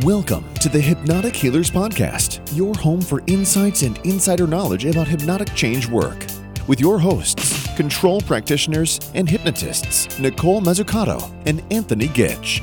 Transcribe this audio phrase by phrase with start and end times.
[0.00, 5.54] Welcome to the Hypnotic Healers Podcast, your home for insights and insider knowledge about hypnotic
[5.54, 6.24] change work.
[6.66, 12.62] With your hosts, control practitioners and hypnotists, Nicole Mazzucato and Anthony Gitch.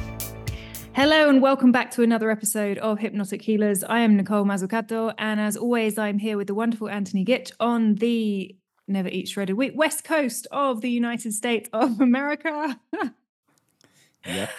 [0.94, 3.84] Hello and welcome back to another episode of Hypnotic Healers.
[3.84, 7.94] I am Nicole Mazzucato, and as always, I'm here with the wonderful Anthony Gitch on
[7.94, 8.56] the
[8.88, 12.80] Never Eat Shredded Wheat West Coast of the United States of America.
[14.26, 14.50] Yep.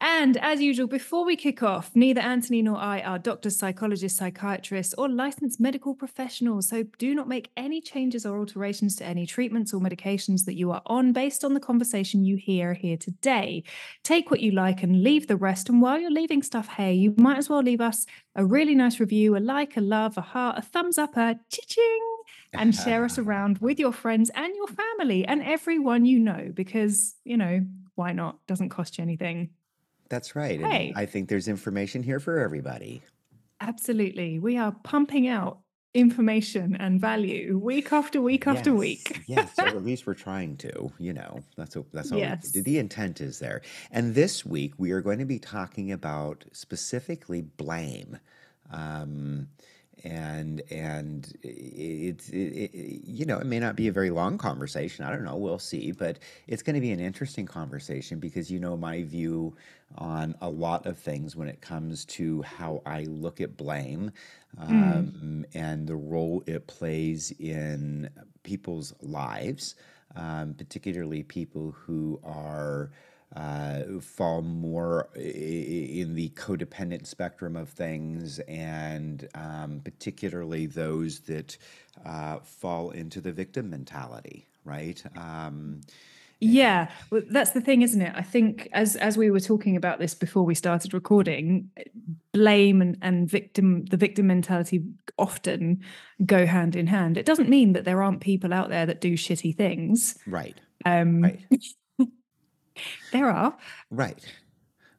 [0.00, 4.94] And as usual, before we kick off, neither Anthony nor I are doctors, psychologists, psychiatrists,
[4.98, 6.68] or licensed medical professionals.
[6.68, 10.70] So do not make any changes or alterations to any treatments or medications that you
[10.70, 13.64] are on based on the conversation you hear here today.
[14.04, 15.70] Take what you like and leave the rest.
[15.70, 19.00] And while you're leaving stuff here, you might as well leave us a really nice
[19.00, 22.16] review, a like, a love, a heart, a thumbs up, a ching,
[22.52, 27.14] and share us around with your friends and your family and everyone you know, because,
[27.24, 28.46] you know, why not?
[28.46, 29.50] Doesn't cost you anything.
[30.08, 30.60] That's right.
[30.60, 33.02] And I think there's information here for everybody.
[33.60, 34.38] Absolutely.
[34.38, 35.60] We are pumping out
[35.94, 39.22] information and value week after week after week.
[39.26, 40.92] yes, or at least we're trying to.
[40.98, 42.18] You know, that's what that's all.
[42.18, 42.52] Yes.
[42.52, 43.62] The intent is there.
[43.90, 48.18] And this week we are going to be talking about specifically blame.
[48.70, 49.48] Um,
[50.06, 55.04] and and it's it, it, you know it may not be a very long conversation
[55.04, 58.60] i don't know we'll see but it's going to be an interesting conversation because you
[58.60, 59.54] know my view
[59.98, 64.10] on a lot of things when it comes to how i look at blame
[64.58, 68.08] um, and the role it plays in
[68.44, 69.74] people's lives
[70.14, 72.90] um, particularly people who are
[73.36, 81.56] uh, fall more in the codependent spectrum of things, and um, particularly those that
[82.04, 85.02] uh, fall into the victim mentality, right?
[85.16, 85.82] Um,
[86.40, 88.12] Yeah, well, that's the thing, isn't it?
[88.14, 91.70] I think as as we were talking about this before we started recording,
[92.32, 94.82] blame and, and victim the victim mentality
[95.18, 95.82] often
[96.24, 97.16] go hand in hand.
[97.16, 100.18] It doesn't mean that there aren't people out there that do shitty things.
[100.26, 101.40] right, Um, right.
[103.12, 103.56] There are.
[103.90, 104.24] Right.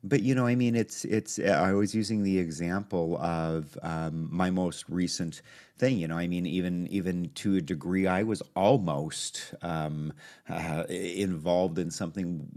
[0.04, 1.40] But you know, I mean, it's it's.
[1.40, 5.42] uh, I was using the example of um, my most recent
[5.78, 5.98] thing.
[5.98, 10.14] You know, I mean, even even to a degree, I was almost um,
[10.50, 12.48] uh, involved in something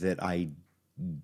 [0.00, 0.50] that I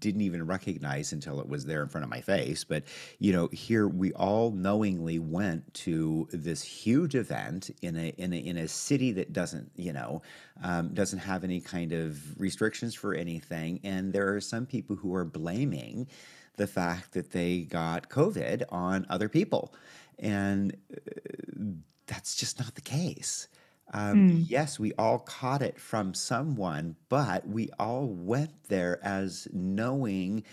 [0.01, 2.65] didn't even recognize until it was there in front of my face.
[2.65, 2.85] But
[3.19, 8.37] you know, here we all knowingly went to this huge event in a in a
[8.37, 10.23] in a city that doesn't you know
[10.63, 15.15] um, doesn't have any kind of restrictions for anything, and there are some people who
[15.15, 16.09] are blaming
[16.57, 19.73] the fact that they got COVID on other people,
[20.19, 21.65] and uh,
[22.07, 23.49] that's just not the case.
[23.93, 30.45] Um, yes, we all caught it from someone, but we all went there as knowing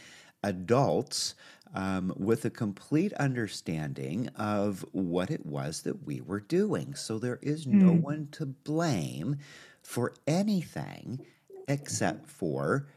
[0.44, 1.36] adults
[1.74, 6.96] um, with a complete understanding of what it was that we were doing.
[6.96, 9.38] So there is no one to blame
[9.84, 11.22] for anything
[11.68, 12.88] except for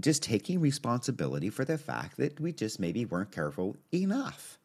[0.00, 4.58] just taking responsibility for the fact that we just maybe weren't careful enough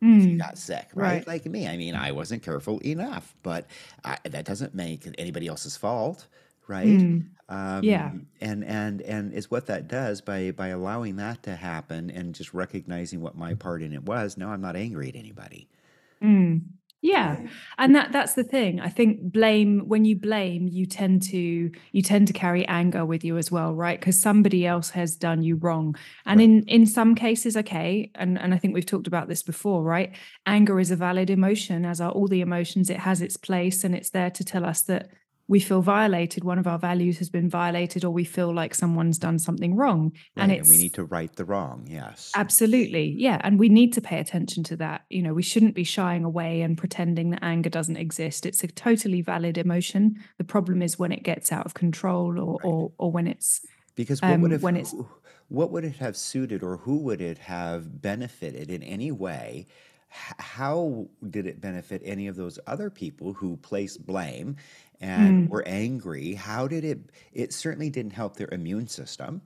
[0.00, 1.14] you got sick, right?
[1.18, 1.26] right.
[1.26, 1.66] Like me.
[1.66, 3.66] I mean, I wasn't careful enough, but
[4.04, 6.26] I, that doesn't make anybody else's fault,
[6.68, 6.86] right?
[7.48, 8.12] Um, Yeah.
[8.40, 12.52] And and and is what that does by by allowing that to happen and just
[12.52, 14.36] recognizing what my part in it was.
[14.36, 15.68] Now I'm not angry at anybody.
[16.22, 16.62] Mm.
[17.06, 17.36] Yeah,
[17.78, 18.80] and that that's the thing.
[18.80, 23.22] I think blame when you blame, you tend to you tend to carry anger with
[23.22, 24.00] you as well, right?
[24.00, 25.94] Because somebody else has done you wrong.
[26.24, 26.44] And Right.
[26.44, 30.10] in in some cases, okay, and and I think we've talked about this before, right?
[30.46, 32.90] Anger is a valid emotion, as are all the emotions.
[32.90, 35.10] It has its place, and it's there to tell us that
[35.48, 36.42] we feel violated.
[36.44, 40.12] One of our values has been violated, or we feel like someone's done something wrong,
[40.36, 40.58] and Right.
[40.58, 41.86] it's And we need to right the wrong.
[41.88, 42.32] Yes.
[42.34, 43.14] Absolutely.
[43.16, 43.40] Yeah.
[43.44, 45.04] And we need to pay attention to that.
[45.10, 48.44] You know, we shouldn't be shying away and pretending that anger doesn't exist.
[48.46, 50.16] It's a totally valid emotion.
[50.38, 53.60] The problem is when it gets out of control or or, or when it's
[53.94, 54.94] Because what would um have when it's
[55.48, 59.66] what would it have suited or who would it have benefited in any way?
[60.08, 64.56] How did it benefit any of those other people who placed blame
[65.00, 66.34] and Mm, were angry?
[66.34, 67.10] How did it?
[67.32, 69.42] It certainly didn't help their immune system,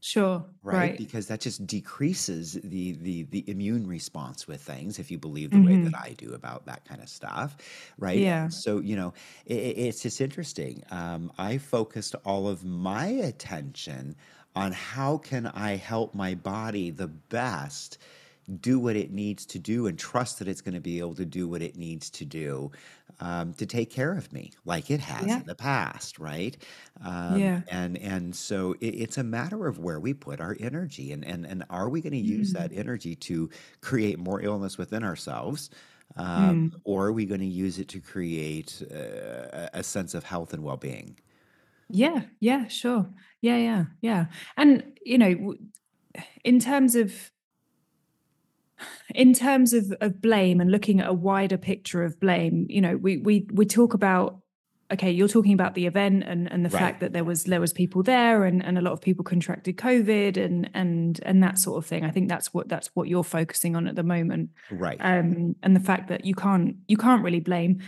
[0.00, 0.54] sure.
[0.62, 0.96] right?
[0.96, 0.96] Right.
[0.96, 4.98] Because that just decreases the the the immune response with things.
[4.98, 7.56] If you believe the way that hmm I do about that kind of stuff,
[7.98, 8.26] right?
[8.26, 8.48] Yeah.
[8.48, 9.12] So you know,
[9.48, 10.82] i i- it's just interesting.
[10.90, 14.16] Um, I focused all of my attention
[14.56, 17.98] on how can I help my body the best
[18.60, 21.24] do what it needs to do and trust that it's going to be able to
[21.26, 22.70] do what it needs to do
[23.20, 25.40] um, to take care of me like it has Yeah.
[25.40, 26.56] in the past right
[27.04, 27.62] um, Yeah.
[27.70, 31.46] and and so it, it's a matter of where we put our energy and and,
[31.46, 32.54] and are we going to use Mm.
[32.54, 33.48] that energy to
[33.80, 35.70] create more illness within ourselves
[36.34, 36.68] Mm.
[36.68, 40.24] um, or are we going to use it to create uh, a a sense of
[40.24, 41.18] health and well-being
[41.88, 43.12] Yeah, yeah, sure.
[43.42, 44.26] Yeah, yeah, yeah.
[44.56, 45.54] And you know,
[46.44, 47.32] in terms of
[49.14, 52.96] in terms of of blame and looking at a wider picture of blame, you know,
[52.96, 54.40] we we we talk about
[54.92, 57.60] okay, you're talking about the event and and the right fact that there was there
[57.60, 61.58] was people there and and a lot of people contracted COVID and and and that
[61.58, 62.04] sort of thing.
[62.04, 64.50] I think that's what that's what you're focusing on at the moment.
[64.70, 67.80] right Um and the fact that you can't you can't really blame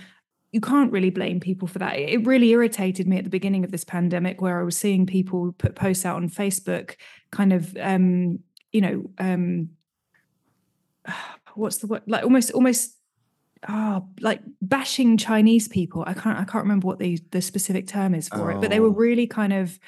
[0.50, 1.98] you can't really blame people for that.
[1.98, 5.06] It it really irritated me at the beginning of this pandemic where I was seeing
[5.06, 6.96] people put posts out on Facebook
[7.30, 8.40] kind of um
[8.72, 9.70] you know um
[11.54, 12.96] what's the word like almost almost
[13.68, 16.04] ah like bashing Chinese people.
[16.06, 18.80] I can't I can't remember what the the specific term is for it, but they
[18.80, 19.78] were oh really kind of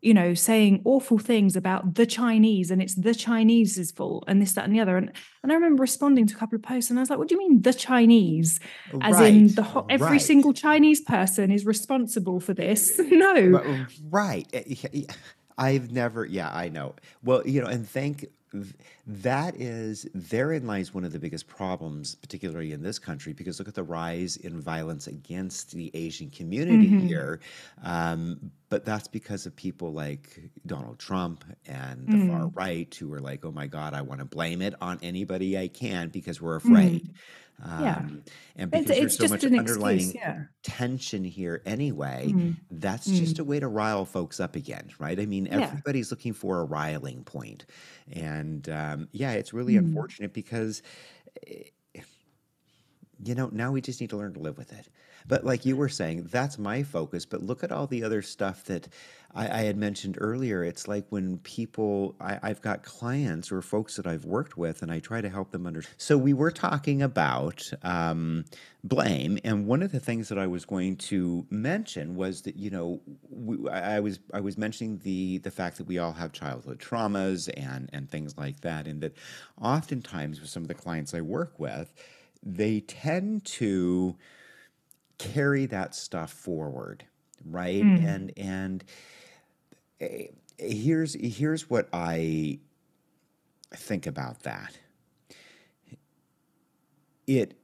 [0.00, 4.54] you know saying awful things about the Chinese and it's the Chinese's fault and this
[4.54, 5.12] that and the other and
[5.42, 7.34] and I remember responding to a couple of posts and I was like what do
[7.34, 8.60] you mean the Chinese
[9.02, 13.86] as in the whole, every right single Chinese person is responsible for this no Ri-
[14.08, 14.48] Right.
[14.54, 15.02] Eh.
[15.60, 16.94] I've never, yeah, I know.
[17.22, 18.32] Well, you know, and thank th-
[19.06, 23.68] that is therein lies one of the biggest problems, particularly in this country, because look
[23.68, 27.40] at the rise in violence against the Asian community hmm here.
[27.82, 33.12] Um, but that's because of people like Donald Trump and the far mm, right who
[33.12, 36.40] are like, oh my God, I want to blame it on anybody I can because
[36.40, 36.66] we're mm.
[36.68, 37.02] afraid.
[37.04, 37.12] yeah
[37.62, 38.22] Um,
[38.56, 43.08] and it's because there's so much an excuse underlying yeah tension here anyway, mm, that's
[43.08, 43.16] mm.
[43.18, 45.18] just a way to rile folks up again, right?
[45.18, 47.66] I mean, yeah everybody's looking for a riling point.
[48.12, 49.78] And um, yeah, it's really mm.
[49.78, 50.82] unfortunate because,
[51.46, 51.64] eh,
[53.24, 54.88] you know, now we just need to learn to live with it.
[55.26, 57.24] But like you were saying, that's my focus.
[57.24, 58.88] But look at all the other stuff that
[59.34, 60.64] I, I had mentioned earlier.
[60.64, 64.90] It's like when people, I, I've got clients or folks that I've worked with, and
[64.90, 65.94] I try to help them understand.
[65.98, 68.44] So we were talking about um,
[68.82, 72.70] blame, and one of the things that I was going to mention was that you
[72.70, 73.00] know
[73.30, 77.48] we, I was I was mentioning the the fact that we all have childhood traumas
[77.56, 79.16] and and things like that, and that
[79.60, 81.94] oftentimes with some of the clients I work with,
[82.42, 84.16] they tend to
[85.20, 87.04] carry that stuff forward
[87.44, 88.04] right Mm.
[88.04, 88.84] and and
[90.00, 90.28] eh,
[90.58, 92.58] here's here's what i
[93.74, 94.78] think about that
[97.26, 97.54] it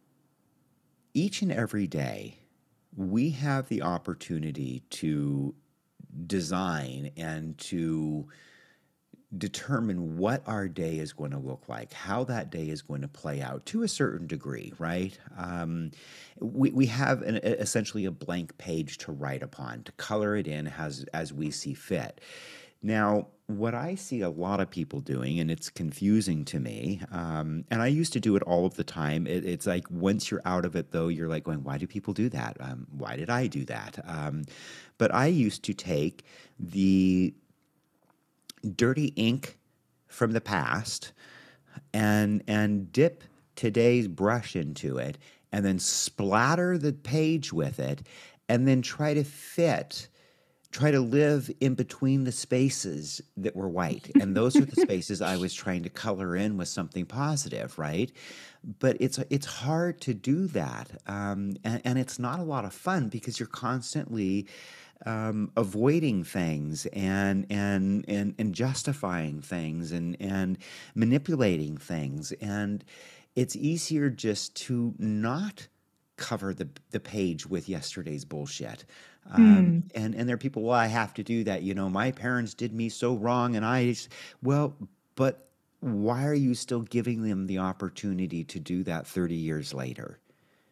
[1.15, 2.39] each and every day
[2.97, 5.55] we have the opportunity to
[6.27, 8.29] design and to
[9.39, 13.09] determine what our day is going to look like, how that day is going to
[13.09, 15.19] play out to a certain degree, right?
[15.37, 15.91] Um,
[16.41, 20.69] we, we have an, essentially a blank page to write upon, to color it in
[20.69, 22.21] as, as we see fit.
[22.83, 27.65] Now, what I see a lot of people doing, and it's confusing to me, um,
[27.71, 29.27] and I used to do it all of the time.
[29.27, 32.13] It, it's like once you're out of it, though, you're like going, "Why do people
[32.13, 32.57] do that?
[32.61, 34.45] Um, why did I do that?" Um,
[34.99, 36.25] but I used to take
[36.59, 37.35] the
[38.75, 39.59] dirty ink
[40.09, 41.13] from the past
[41.93, 43.25] and and dip
[43.55, 45.19] today's brush into it
[45.53, 48.03] and then splatter the page with it
[48.49, 50.09] and then try to fit
[50.73, 54.11] try to live in between the spaces that were white.
[54.21, 58.13] And those are the spaces i was trying to color in with something positive right?
[58.79, 62.73] But it's it's hard to do that um, and, and it's not a lot of
[62.73, 64.47] fun because you're constantly
[65.05, 70.59] um, avoiding things and and and and justifying things and and
[70.95, 72.33] manipulating things.
[72.41, 72.85] And
[73.35, 75.69] it's easier just to not
[76.17, 78.85] cover the the page with yesterday's bullshit.
[79.31, 79.91] Um, Mm.
[79.95, 81.63] and and there are people well I have to do that.
[81.63, 84.09] You know my parents did me so wrong and I just,
[84.43, 84.77] well
[85.15, 85.49] but
[85.81, 90.19] why are you still giving them the opportunity to do that 30 years later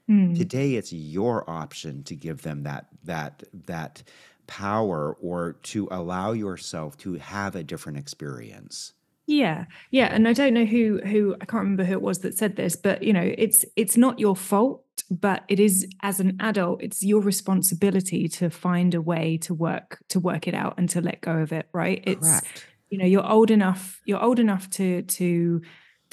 [0.09, 0.35] Mm.
[0.35, 4.03] today it's your option to give them that that that
[4.47, 8.93] power or to allow yourself to have a different experience
[9.27, 12.37] Yeah, yeah, and I don't know who who I can't remember who it was that
[12.37, 16.37] said this, but you know, it's it's not your fault, but it is as an
[16.41, 20.91] adult, it's your responsibility to find a way to work to work it out and
[20.91, 22.03] to let go of it, right?
[22.07, 25.63] It's correct you know, you're old enough, you're old enough to to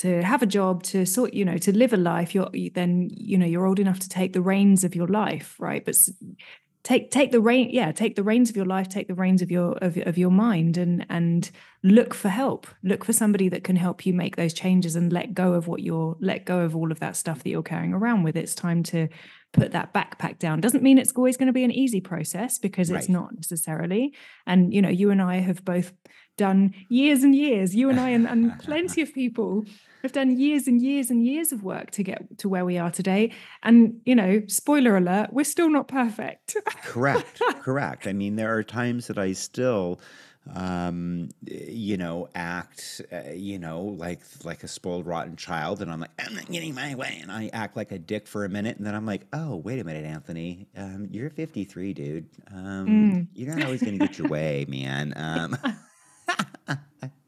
[0.03, 2.33] to have a job, to sort, you know, to live a life.
[2.35, 5.55] You're you- then, you know, you're old enough to take the reins of your life,
[5.59, 5.83] right?
[5.85, 5.95] But
[6.83, 9.51] take take the rein yeah take the reins of your life take the reins of
[9.51, 11.51] your of, of your mind and and
[11.83, 15.31] look for help look for somebody that can help you make those changes and let
[15.35, 18.23] go of what you're let go of all of that stuff that you're carrying around
[18.23, 19.07] with it's time to
[19.53, 22.89] put that backpack down doesn't mean it's always going to be an easy process because
[22.89, 23.09] it's Right.
[23.09, 24.15] not necessarily
[24.47, 25.93] and you know you and i have both
[26.35, 29.65] done years and years you and i and, and plenty of people
[30.01, 32.91] have done years and years and years of work to get to where we are
[32.91, 33.31] today
[33.63, 38.07] and you know spoiler alert we're still not perfect Correct, correct.
[38.07, 39.99] I mean, there are times that I still,
[40.55, 45.99] um, you know, act, uh, you know, like like a spoiled, rotten child, and I'm
[45.99, 48.77] like, I'm not getting my way, and I act like a dick for a minute,
[48.77, 52.29] and then I'm like, oh, wait a minute, Anthony, um, you're 53, dude.
[52.53, 53.27] Um, Mm.
[53.33, 55.13] You're not always going to get your way, man.
[55.15, 55.57] Um,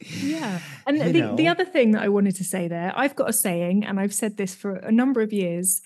[0.00, 0.60] Yeah.
[0.86, 3.84] And the, the other thing that I wanted to say there, I've got a saying,
[3.84, 5.82] and I've said this for a number of years.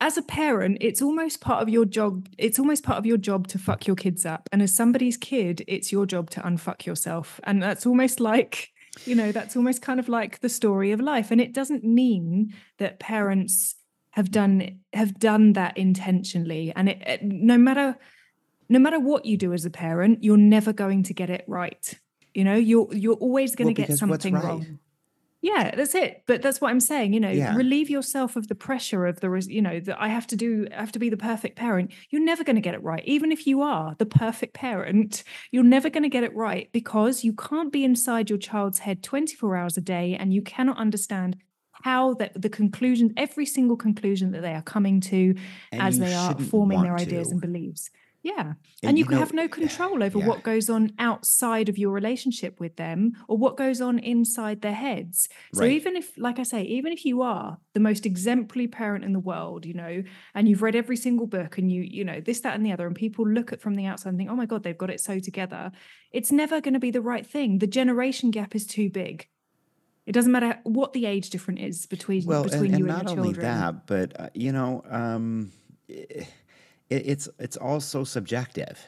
[0.00, 2.28] As a parent, it's almost part of your job.
[2.38, 4.48] It's almost part of your job to fuck your kids up.
[4.52, 7.38] And as somebody's kid, it's your job to unfuck yourself.
[7.44, 8.70] And that's almost like,
[9.04, 11.30] you know, that's almost kind of like the story of life.
[11.30, 13.76] And it doesn't mean that parents
[14.12, 16.72] have done have done that intentionally.
[16.74, 17.98] And it, it no matter
[18.68, 21.94] no matter what you do as a parent, you're never going to get it right.
[22.36, 24.44] You know, you're you're always going Well, to get something right?
[24.44, 24.78] wrong.
[25.42, 26.22] Yeah, that's it.
[26.26, 27.12] But that's what I'm saying.
[27.12, 27.54] You know, Yeah.
[27.54, 30.80] relieve yourself of the pressure of the, you know, that I have to do, I
[30.80, 31.92] have to be the perfect parent.
[32.10, 33.02] You're never going to get it right.
[33.06, 37.22] Even if you are the perfect parent, you're never going to get it right because
[37.22, 41.36] you can't be inside your child's head 24 hours a day and you cannot understand
[41.84, 45.34] how that the conclusion, every single conclusion that they are coming to
[45.70, 47.32] And as they are forming their ideas to.
[47.32, 47.90] and beliefs.
[48.30, 48.40] Yeah.
[48.40, 50.26] And And, you, you have no control over yeah.
[50.30, 54.74] what goes on outside of your relationship with them or what goes on inside their
[54.86, 55.28] heads.
[55.54, 55.72] So Right.
[55.78, 59.20] even if, like I say, even if you are the most exemplary parent in the
[59.20, 60.02] world, you know,
[60.34, 62.86] and you've read every single book and you, you know, this, that, and the other,
[62.86, 65.00] and people look at from the outside and think, oh my God, they've got it
[65.00, 65.70] so together.
[66.10, 67.58] It's never going to be the right thing.
[67.58, 69.28] The generation gap is too big.
[70.04, 73.04] It doesn't matter what the age difference is between Well, between and, you and and
[73.04, 73.46] not only children.
[73.46, 75.52] that, but uh, you know, um,
[75.90, 76.26] i-
[76.90, 78.78] it, it's it's also subjective,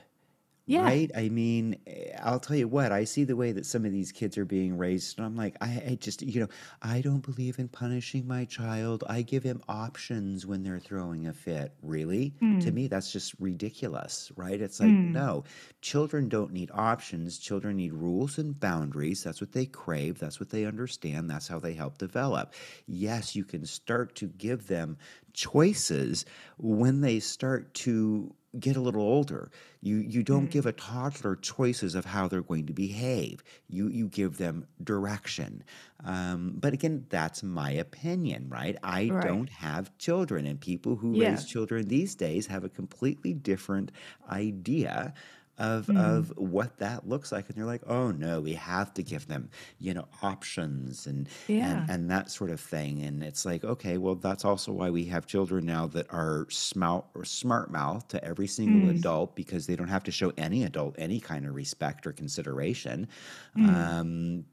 [0.68, 0.82] Yeah.
[0.84, 1.10] right?
[1.16, 4.12] I mean, eh, I'll tell you what, I see the way that some of these
[4.12, 6.48] kids are being raised, and I'm like, I, I just, you know,
[6.82, 9.02] I don't believe in punishing my child.
[9.08, 11.75] I give him options when they're throwing a fit.
[11.82, 12.34] Really?
[12.60, 12.75] To Mm.
[12.75, 14.60] me, that's just ridiculous, right?
[14.60, 15.12] It's like, Mm.
[15.12, 15.44] no,
[15.80, 17.38] children don't need options.
[17.38, 19.22] Children need rules and boundaries.
[19.25, 20.18] That's what they crave.
[20.18, 21.30] That's what they understand.
[21.30, 22.52] That's how they help develop.
[22.87, 24.98] Yes, you can start to give them
[25.32, 26.25] choices
[26.58, 29.50] when they start to get a little older.
[29.80, 30.50] You you don't Mm.
[30.50, 33.42] give a toddler choices of how they're going to behave.
[33.68, 35.62] You you give them direction.
[36.04, 38.76] Um, but again, that's my opinion, right?
[38.82, 39.20] I Right.
[39.20, 41.16] don't have children, and people who Yeah.
[41.16, 43.92] raise children these days have a completely different
[44.30, 45.12] idea
[45.58, 45.96] of Mm.
[45.98, 49.48] of what that looks like and they're like oh no we have to give them
[49.78, 51.86] you know options and Yeah.
[51.88, 55.04] and and that sort of thing and it's like okay well that's also why we
[55.06, 58.90] have children now that are smart or smart mouth to every single Mm.
[58.90, 63.08] adult because they don't have to show any adult any kind of respect or consideration
[63.56, 63.68] Mm.
[63.68, 64.44] um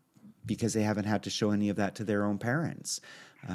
[0.45, 2.99] because they haven't had to show any of that to their own parents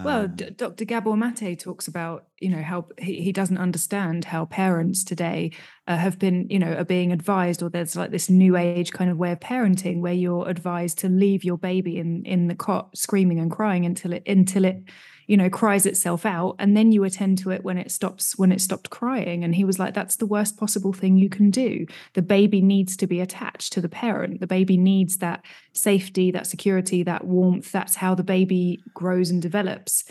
[0.05, 0.85] Well, Um, D- Dr.
[0.85, 5.51] Gabor Mate talks about, you know, how he, he doesn't understand how parents today
[5.89, 9.11] uh, have been, you know, are being advised, or there's like this new age kind
[9.11, 12.97] of way of parenting where you're advised to leave your baby in in the cot
[12.97, 14.85] screaming and crying until it until it,
[15.31, 18.51] you know, cries itself out, and then you attend to it when it stops when
[18.51, 19.45] it stopped crying.
[19.45, 21.87] And he was like, that's the worst possible thing you can do.
[22.15, 24.41] The baby needs to be attached to the parent.
[24.41, 27.71] The baby needs that safety, that security, that warmth.
[27.71, 30.03] That's how the baby grows and develops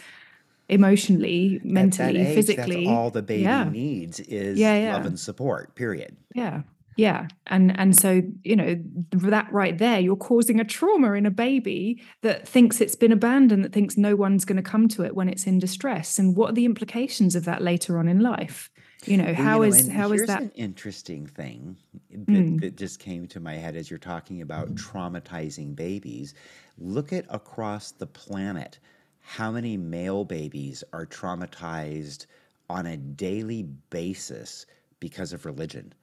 [0.69, 2.85] emotionally, mentally, age, physically.
[2.85, 3.69] that's all the baby yeah.
[3.69, 6.61] needs is Yeah, love and support period Yeah.
[6.97, 7.27] Yeah.
[7.47, 8.75] And and so, you know,
[9.11, 13.63] that right there, you're causing a trauma in a baby that thinks it's been abandoned,
[13.63, 16.19] that thinks no one's going to come to it when it's in distress.
[16.19, 18.69] And what are the implications of that later on in life?
[19.05, 21.77] You know, Well, you how know, is how is that an interesting thing
[22.11, 22.59] that, Mm.
[22.61, 26.33] that just came to my head as you're talking about traumatizing babies.
[26.77, 28.77] Look at across the planet
[29.21, 32.25] how many male babies are traumatized
[32.69, 34.65] on a daily basis
[34.99, 35.93] because of religion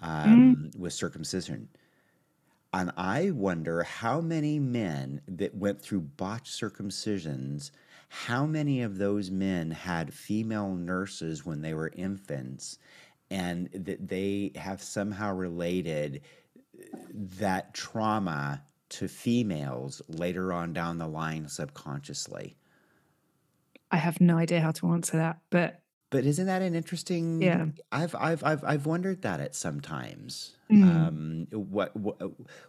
[0.00, 1.68] um, with circumcision.
[2.72, 7.72] And I wonder how many men that went through botched circumcisions,
[8.08, 12.78] how many of those men had female nurses when they were infants,
[13.30, 16.22] and that they have somehow related
[17.12, 22.56] that trauma to females later on down the line subconsciously.
[23.90, 25.80] I have no idea how to answer that, but
[26.10, 27.40] But isn't that an interesting?
[27.40, 27.66] Yeah.
[27.92, 30.56] I've I've I've I've wondered that at sometimes.
[30.70, 30.82] Mm.
[30.82, 32.20] Um, what what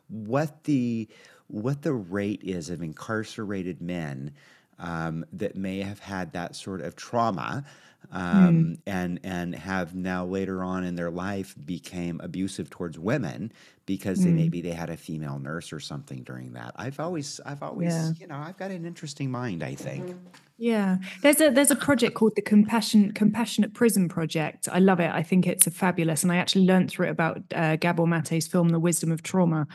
[0.08, 1.08] what the
[1.48, 4.32] what the rate is of incarcerated men
[4.80, 7.66] um, that may have had that sort of trauma
[8.14, 8.18] Mm.
[8.48, 13.52] um, and and have now later on in their life became abusive towards women
[13.86, 14.36] because they Mm.
[14.36, 16.72] maybe they had a female nurse or something during that.
[16.76, 18.12] I've always I've always Yeah.
[18.20, 19.64] you know I've got an interesting mind.
[19.64, 20.16] I think.
[20.58, 24.68] Yeah, there's a there's a project called the Compassion Compassionate Prison Project.
[24.72, 25.10] I love it.
[25.12, 28.48] I think it's a fabulous, and I actually learned through it about uh, Gabor Mate's
[28.48, 29.68] film The Wisdom of Trauma.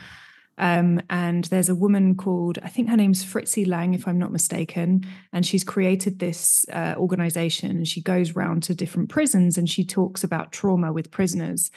[0.57, 4.31] Um, and there's a woman called I think her name's Fritzi Lang, if I'm not
[4.31, 7.71] mistaken, and she's created this uh, organization.
[7.71, 11.69] And she goes round to different prisons and she talks about trauma with prisoners.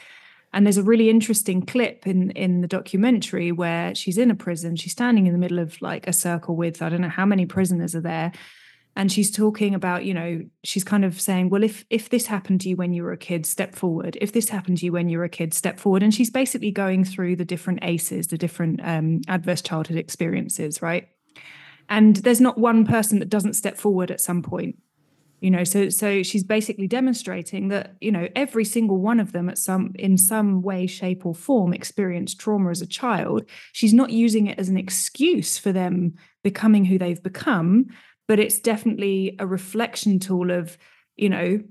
[0.53, 4.75] And there's a really interesting clip in in the documentary where she's in a prison.
[4.75, 7.45] She's standing in the middle of like a circle with I don't know how many
[7.45, 8.31] prisoners are there,
[8.95, 12.61] and she's talking about you know she's kind of saying well if if this happened
[12.61, 14.17] to you when you were a kid step forward.
[14.21, 16.03] If this happened to you when you were a kid step forward.
[16.03, 21.07] And she's basically going through the different ACEs the different um, adverse childhood experiences right?
[21.89, 24.77] And there's not one person that doesn't step forward at some point
[25.41, 25.63] you know?
[25.63, 29.93] So so she's basically demonstrating that you know every single one of them at some
[29.95, 33.49] in some way shape or form experienced trauma as a child.
[33.73, 37.87] She's not using it as an excuse for them becoming who they've become
[38.31, 40.77] but it's definitely a reflection tool of
[41.17, 41.61] you know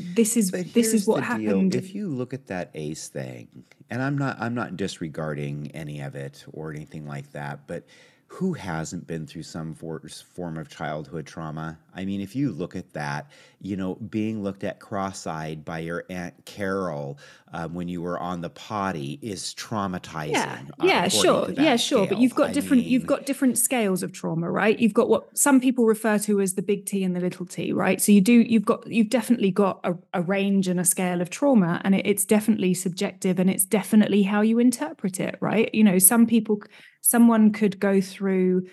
[0.00, 1.50] this is this is what the deal.
[1.50, 6.00] happened If you look at that ACE thing, and I'm not I'm not disregarding any
[6.00, 7.84] of it or anything like that, but
[8.28, 10.00] who hasn't been through some for,
[10.34, 11.78] form of childhood trauma?
[11.94, 13.30] I mean, if you look at that,
[13.60, 17.18] you know, being looked at cross-eyed by your aunt Carol
[17.52, 20.28] um, when you were on the potty is traumatizing.
[20.28, 24.02] yeah uh, yeah sure yeah sure but you've got I different you've got different scales
[24.02, 27.16] of trauma right you've got what some people refer to as the big t and
[27.16, 30.68] the little t right so you do you've got you've definitely got a, a range
[30.68, 34.58] and a scale of trauma and it, it's definitely subjective and it's definitely how you
[34.58, 36.60] interpret it right you know some people
[37.12, 38.66] someone could go through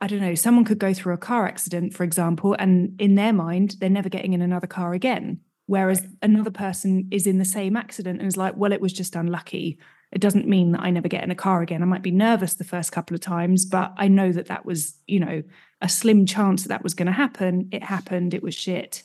[0.00, 3.32] I don't know, someone could go through a car accident, for example, and in their
[3.32, 5.40] mind, they're never getting in another car again.
[5.66, 6.10] Whereas Right.
[6.22, 9.78] another person is in the same accident and is like, well, it was just unlucky.
[10.12, 11.82] It doesn't mean that I never get in a car again.
[11.82, 14.94] I might be nervous the first couple of times, but I know that that was,
[15.08, 15.42] you know,
[15.82, 17.68] a slim chance that that was going to happen.
[17.72, 18.32] It happened.
[18.32, 19.02] It was shit.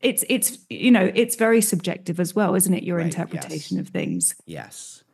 [0.00, 2.82] It's, it's, you know, it's very subjective as well, isn't it?
[2.82, 3.86] Your Right, interpretation yes.
[3.86, 4.34] of things.
[4.46, 5.04] yes.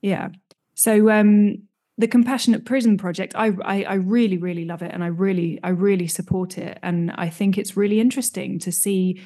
[0.00, 0.30] Yeah.
[0.78, 1.58] So um
[2.00, 5.70] the Compassionate Prison Project, I, I I really, really love it and I really, I
[5.70, 6.78] really support it.
[6.80, 9.20] And I think it's really interesting to see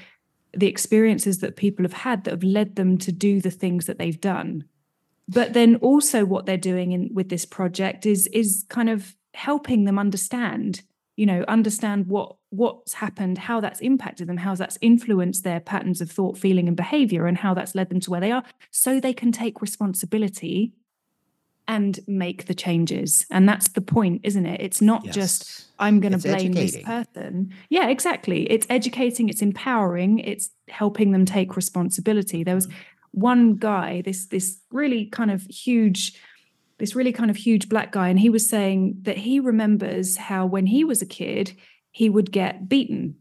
[0.54, 3.98] the experiences that people have had that have led them to do the things that
[3.98, 4.64] they've done.
[5.28, 9.84] But then also what they're doing in with this project is is kind of helping
[9.84, 10.80] them understand,
[11.16, 16.00] you know, understand what what's happened, how that's impacted them, how that's influenced their patterns
[16.00, 18.98] of thought, feeling, and behavior, and how that's led them to where they are, so
[18.98, 20.72] they can take responsibility
[21.68, 23.24] and make the changes.
[23.30, 24.60] And that's the point, isn't it?
[24.60, 27.52] It's not just I'm going to blame this person.
[27.68, 28.50] Yeah, exactly.
[28.50, 32.44] It's educating, it's empowering, it's helping them take responsibility.
[32.44, 32.68] There was
[33.12, 36.14] one guy, this this really kind of huge
[36.78, 40.44] this really kind of huge black guy and he was saying that he remembers how
[40.44, 41.52] when he was a kid
[41.92, 43.14] he would get beaten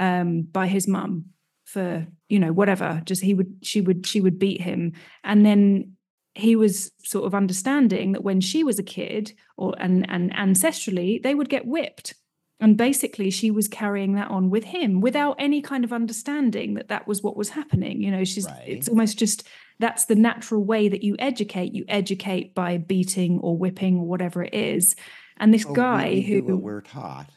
[0.00, 1.26] um, by his mum
[1.64, 5.95] for you know whatever just he would she would she would beat him and then
[6.36, 11.22] he was sort of understanding that when she was a kid or and and ancestrally
[11.22, 12.14] they would get whipped
[12.60, 16.88] and basically she was carrying that on with him without any kind of understanding that
[16.88, 19.44] that was what was happening you know she's it's almost just
[19.78, 24.42] that's the natural way that you educate you educate by beating or whipping or whatever
[24.42, 24.94] it is
[25.38, 27.28] and this Oh, guy we who what we're taught.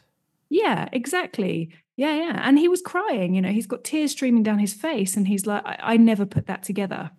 [0.48, 1.70] yeah, exactly.
[1.96, 2.40] Yeah, yeah.
[2.48, 5.44] And he was crying, you know, he's got tears streaming down his face, and he's
[5.46, 7.10] like, I, I never put that together.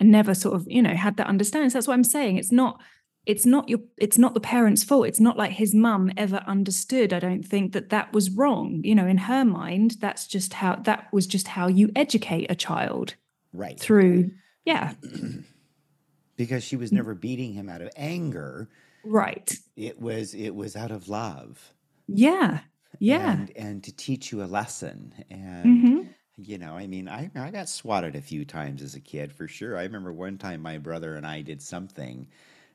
[0.00, 1.70] And never sort of, you know, had that understanding.
[1.70, 2.36] So that's what I'm saying.
[2.36, 2.80] It's not,
[3.26, 5.06] it's not your, it's not the parent's fault.
[5.08, 7.12] It's not like his mum ever understood.
[7.12, 8.80] I don't think that that was wrong.
[8.84, 12.54] You know, in her mind, that's just how, that was just how you educate a
[12.54, 13.14] child
[13.52, 13.78] Right.
[13.80, 14.30] through,
[14.64, 14.92] yeah,
[16.36, 18.68] because she was never beating him out of anger.
[19.04, 19.52] right.
[19.76, 21.72] It was it was out of love.
[22.06, 22.60] Yeah,
[22.98, 23.32] yeah.
[23.32, 25.14] And and to teach you a lesson.
[25.30, 25.98] And hmm
[26.38, 29.48] you know, I mean, I I got swatted a few times as a kid for
[29.48, 29.76] sure.
[29.76, 32.28] I remember one time my brother and I did something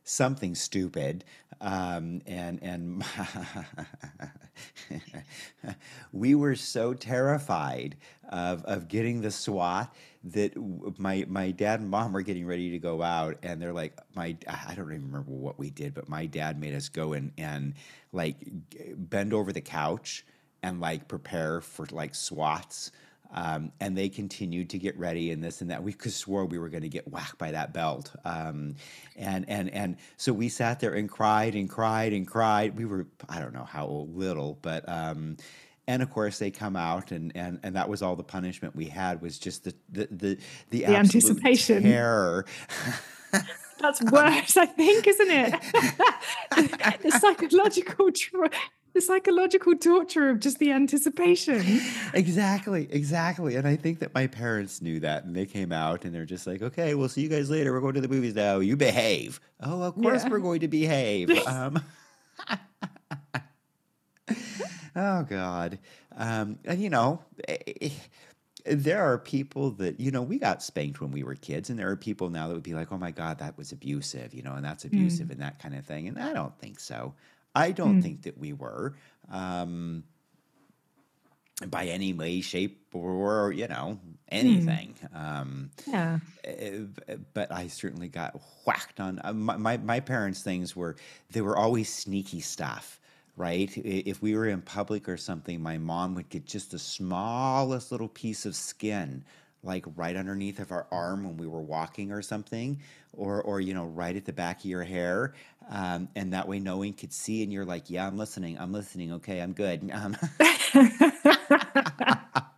[0.05, 1.23] something stupid
[1.61, 3.03] um, and and
[6.11, 7.95] we were so terrified
[8.29, 9.93] of of getting the SWAT
[10.25, 10.53] that
[10.99, 14.35] my my dad and mom were getting ready to go out and they're like my
[14.47, 17.73] I don't even remember what we did but my dad made us go and and
[18.11, 18.35] like
[18.97, 20.25] bend over the couch
[20.63, 22.91] and like prepare for like swats.
[23.33, 25.81] Um, and they continued to get ready and this and that.
[25.83, 28.11] We could swore we were going to get whacked by that belt.
[28.25, 28.75] Um,
[29.15, 32.77] and and and so we sat there and cried and cried and cried.
[32.77, 35.37] We were I don't know how old, little, but um,
[35.87, 38.85] and of course they come out and and and that was all the punishment we
[38.85, 41.83] had was just the the the the, The anticipation.
[41.83, 42.45] terror.
[43.79, 45.51] That's worse, I think, isn't it?
[47.01, 48.49] the psychological tra-
[48.93, 51.63] the psychological torture of just the anticipation.
[52.13, 53.55] exactly, exactly.
[53.55, 56.45] And I think that my parents knew that and they came out and they're just
[56.45, 57.73] like, okay, we'll see you guys later.
[57.73, 58.59] We're going to the movies now.
[58.59, 59.39] You behave.
[59.59, 60.29] Oh, of course Yeah.
[60.29, 61.29] we're going to behave.
[61.47, 61.81] Um,
[64.95, 65.79] oh, God.
[66.15, 67.89] Um, and, you know, eh, eh,
[68.65, 71.89] there are people that, you know, we got spanked when we were kids, and there
[71.89, 74.53] are people now that would be like, oh my God, that was abusive, you know,
[74.53, 76.07] and that's abusive and that kind of thing.
[76.07, 77.13] And I don't think so.
[77.55, 78.95] I don't think that we were.
[79.31, 80.03] Um,
[81.67, 84.95] by any way, shape, or you know anything.
[85.13, 86.19] Um, Yeah.
[86.43, 86.79] eh,
[87.33, 89.19] but I certainly got whacked on.
[89.23, 90.95] uh, My, my my parents' things were
[91.29, 92.99] they were always sneaky stuff,
[93.37, 93.71] right?
[93.77, 98.09] If we were in public or something, my mom would get just the smallest little
[98.09, 99.23] piece of skin.
[99.63, 102.79] Like right underneath of our arm when we were walking or something,
[103.13, 105.33] or or you know right at the back of your hair,
[105.69, 108.73] um, and that way no one could see, and you're like, yeah, I'm listening, I'm
[108.73, 109.89] listening, okay, I'm good.
[109.93, 110.17] Um,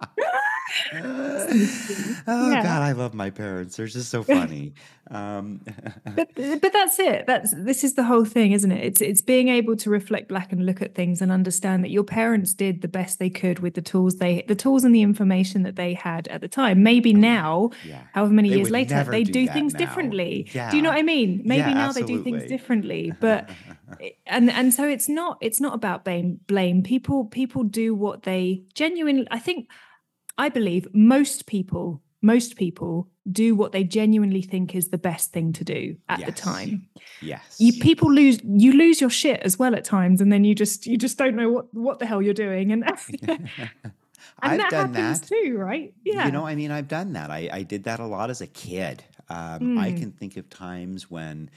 [2.28, 2.63] oh Yeah.
[2.63, 3.78] God, I love my parents.
[3.78, 4.74] They're just so funny.
[5.12, 5.62] Um,
[6.15, 9.50] but but that's it that's this is the whole thing isn't it it's it's being
[9.50, 12.88] able to reflect back and look at things and understand that your parents did the
[12.88, 16.28] best they could with the tools they the tools and the information that they had
[16.30, 18.02] at the time maybe now yeah.
[18.13, 19.80] however many They years later they do do things now.
[19.80, 20.72] differently Yeah.
[20.72, 23.48] do you know what i mean maybe Yeah, now they do things differently but
[24.26, 28.63] and and so it's not it's not about blame blame people people do what they
[28.74, 29.70] genuinely i think
[30.38, 35.54] i believe most people most people do what they genuinely think is the best thing
[35.54, 36.88] to do at the time
[37.21, 37.60] Yes.
[37.60, 40.86] you people lose you lose your shit as well at times and then you just
[40.86, 42.84] you just don't know what what the hell you're doing and
[43.28, 43.80] and
[44.41, 45.28] I've that done happens that.
[45.28, 47.32] too right yeah You know, I mean, I've done that.
[47.32, 49.04] I, I did that a lot as a kid.
[49.30, 49.98] Um, I Mm.
[49.98, 51.50] can think of times when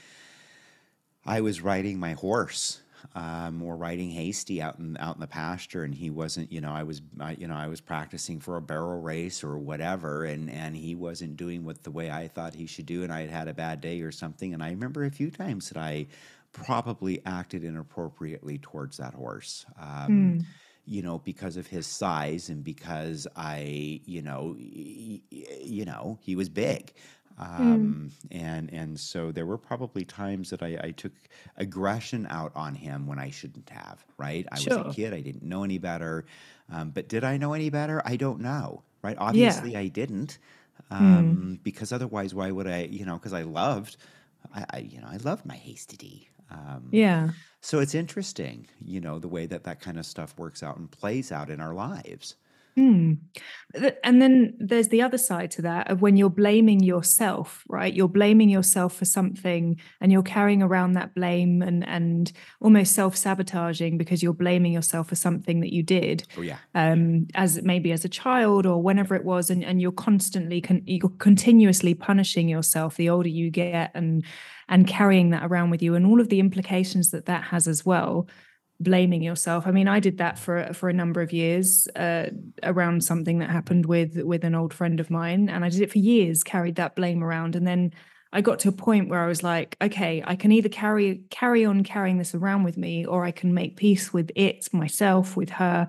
[1.25, 2.81] I was riding my horse
[3.15, 6.51] um, or riding Hasty out in out in the pasture, and he wasn't.
[6.51, 9.57] You know, I was, I, you know, I was practicing for a barrel race or
[9.57, 13.11] whatever, and and he wasn't doing what the way I thought he should do, and
[13.11, 14.53] I had had a bad day or something.
[14.53, 16.07] And I remember a few times that I
[16.51, 19.65] probably acted inappropriately towards that horse.
[19.77, 20.55] Um, Mm.
[20.85, 26.49] you know, because of his size and because I, you know, you know, he was
[26.49, 26.93] big.
[27.39, 31.13] Um, and and so there were probably times that I, I took
[31.57, 34.05] aggression out on him when I shouldn't have.
[34.17, 34.45] Right?
[34.51, 35.13] I was a kid.
[35.13, 36.25] I didn't know any better.
[36.69, 38.01] Um, but did I know any better?
[38.05, 38.83] I don't know.
[39.01, 39.17] Right?
[39.19, 40.39] Obviously, I didn't.
[40.91, 42.83] Um, Because otherwise, why would I?
[42.83, 43.97] You know, because I loved,
[44.53, 46.29] I, I you know, I loved my hasty D.
[46.51, 47.29] Um, yeah
[47.61, 50.89] so it's interesting, you know, the way that that kind of stuff works out and
[50.89, 52.35] plays out in our lives.
[52.79, 53.13] Hmm.
[54.03, 57.93] And then there's the other side to that of when you're blaming yourself, right?
[57.93, 63.97] You're blaming yourself for something and you're carrying around that blame and and almost self-sabotaging
[63.97, 68.05] because you're blaming yourself for something that you did Oh yeah, um as maybe as
[68.05, 72.95] a child or whenever it was and, and you're constantly con- you're continuously punishing yourself
[72.95, 74.25] the older you get and
[74.67, 77.85] and carrying that around with you and all of the implications that that has as
[77.85, 78.27] well
[78.79, 79.67] blaming yourself.
[79.67, 82.29] I mean i did that for for a number of years uh,
[82.63, 85.91] around something that happened with with an old friend of mine and i did it
[85.91, 87.93] for years carried that blame around and then
[88.31, 91.65] i got to a point where i was like okay i can either carry carry
[91.65, 95.49] on carrying this around with me or i can make peace with it myself with
[95.49, 95.87] her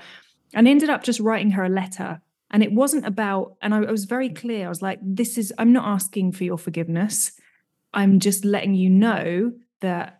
[0.55, 3.90] and ended up just writing her a letter and it wasn't about and I, I
[3.90, 7.33] was very clear i was like this is i'm not asking for your forgiveness.
[7.92, 10.19] I'm just letting you know that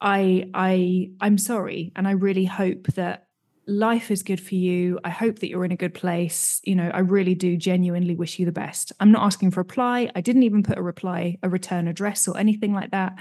[0.00, 3.26] i i i'm sorry and i really hope that
[3.66, 6.90] life is good for you i hope that you're in a good place you know
[6.94, 10.20] i really do genuinely wish you the best i'm not asking for a reply i
[10.20, 13.18] didn't even put a reply a return address or anything like that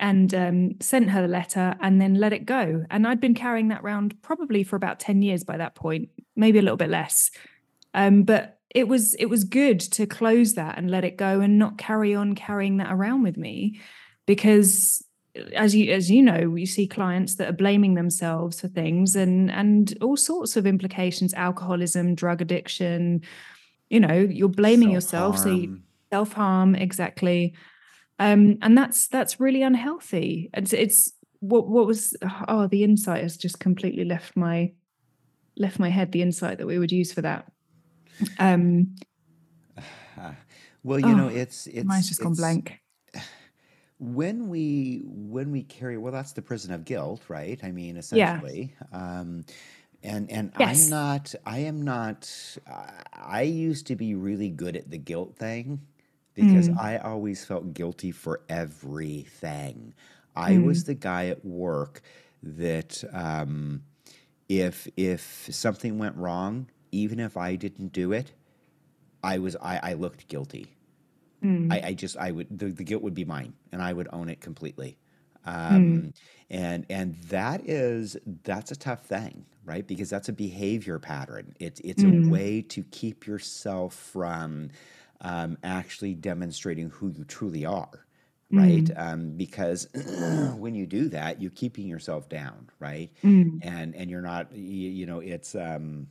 [0.00, 2.84] and um, sent her the letter and then let it go.
[2.90, 6.58] And I'd been carrying that around probably for about 10 years by that point, maybe
[6.58, 7.30] a little bit less.
[7.92, 11.58] Um, but it was it was good to close that and let it go and
[11.58, 13.80] not carry on carrying that around with me
[14.26, 15.04] because
[15.54, 19.50] as you as you know you see clients that are blaming themselves for things and
[19.50, 23.22] and all sorts of implications alcoholism drug addiction
[23.88, 25.82] you know you're blaming yourself so you, Self-harm.
[26.12, 27.54] self-harm exactly
[28.18, 32.16] um and that's that's really unhealthy it's, it's what what was
[32.48, 34.72] oh the insight has just completely left my
[35.60, 37.50] left my head the insight that we would use for that.
[38.38, 38.96] Um,
[40.82, 42.80] well, you know, oh, it's mine's it's just gone it's blank.
[44.00, 47.60] When we when we carry well, that's the prison of guilt, right?
[47.64, 48.42] I mean, Yeah.
[48.44, 48.74] essentially.
[48.92, 49.44] Um,
[50.02, 52.30] and and I'm not I am not
[52.66, 55.82] I I used to be really good at the guilt thing
[56.34, 59.94] because Mm, I always felt guilty for everything.
[60.36, 62.02] I was mm, the guy at work
[62.42, 63.84] that um,
[64.48, 68.32] if if something went wrong, even if I didn't do it,
[69.22, 70.76] I was I, I looked guilty.
[71.70, 74.08] I, mm, I just I would the, the guilt would be mine and I would
[74.12, 74.98] own it completely.
[75.70, 76.12] mm, Um,
[76.50, 79.86] and and that is that's a tough thing, right?
[79.86, 81.54] Because that's a behavior pattern.
[81.60, 82.28] It's it's a mm.
[82.28, 84.70] way to keep yourself from
[85.22, 88.06] um, actually demonstrating who you truly are,
[88.54, 88.88] right?
[88.88, 93.10] Mm, Um, because when you do that, you're keeping yourself down, right?
[93.24, 93.62] mm.
[93.62, 96.08] And and you're not you, you know it's um,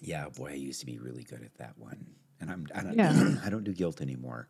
[0.00, 2.06] yeah, boy, I used to be really good at that one,
[2.42, 4.48] and I'm I don't I don't do guilt anymore,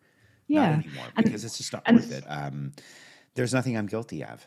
[0.48, 0.72] not Yeah.
[0.72, 2.24] anymore And because it's just not and worth it.
[2.26, 2.72] Um,
[3.34, 4.46] there's nothing I'm guilty of.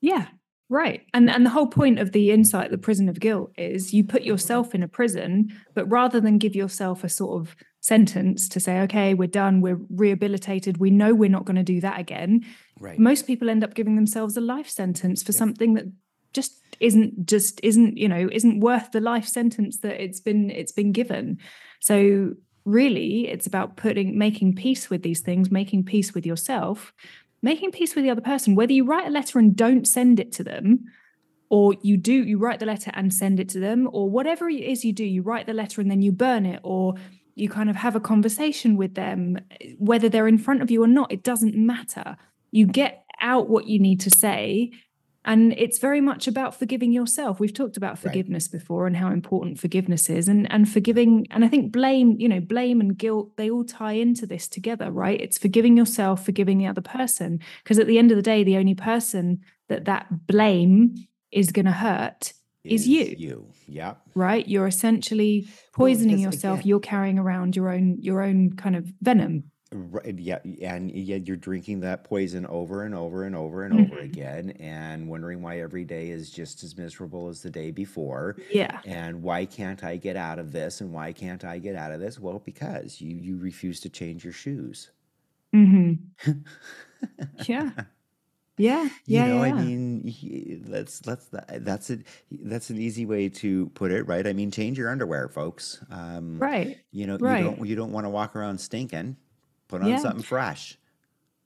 [0.00, 0.26] yeah,
[0.68, 1.02] right.
[1.14, 4.22] And and the whole point of the insight, the prison of guilt, is you put
[4.22, 8.80] yourself in a prison, but rather than give yourself a sort of sentence to say,
[8.80, 12.44] okay, we're done, we're rehabilitated, we know we're not going to do that again.
[12.78, 12.98] Right.
[12.98, 15.38] Most people end up giving themselves a life sentence for Yep.
[15.38, 15.84] something that
[16.32, 20.72] just isn't just isn't you know isn't worth the life sentence that it's been it's
[20.72, 21.38] been given
[21.80, 22.32] so
[22.64, 26.92] really it's about putting making peace with these things making peace with yourself
[27.42, 28.54] making peace with the other person.
[28.54, 30.84] Whether you write a letter and don't send it to them
[31.50, 34.62] or you do you write the letter and send it to them or whatever it
[34.62, 36.94] is you do you write the letter and then you burn it or
[37.34, 39.38] you kind of have a conversation with them
[39.78, 42.16] whether they're in front of you or not it doesn't matter.
[42.52, 44.72] You get out what you need to say
[45.24, 47.98] and it's very much about forgiving yourself we've talked about Right.
[48.00, 52.28] forgiveness before and how important forgiveness is and and forgiving and i think blame you
[52.28, 56.58] know blame and guilt they all tie into this together right it's forgiving yourself forgiving
[56.58, 60.26] the other person because at the end of the day the only person that that
[60.26, 60.94] blame
[61.30, 62.32] is going to hurt
[62.64, 63.46] is Is you you?
[63.66, 64.00] Yep.
[64.14, 68.76] right you're essentially poisoning because yourself again, you're carrying around your own your own kind
[68.76, 73.64] of venom Right, yeah, and yet you're drinking that poison over and over and over
[73.64, 74.00] and over Mhm.
[74.00, 78.82] again, and wondering why every day is just as miserable as the day before, yeah
[78.84, 82.00] and why can't I get out of this, and why can't I get out of
[82.00, 82.20] this?
[82.20, 84.90] Well, because you you refuse to change your shoes.
[85.52, 86.12] hmm
[87.48, 87.72] yeah
[88.56, 90.14] yeah You know, yeah I mean,
[90.64, 92.06] that's that's that's it.
[92.30, 94.26] That's an easy way to put it, right?
[94.26, 95.84] I mean, change your underwear, folks.
[95.90, 99.16] Um, right you know, you don't you don't want to walk around stinking.
[99.72, 100.76] Put on yeah something fresh.